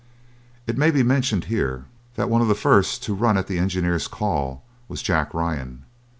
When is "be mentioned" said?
0.89-1.43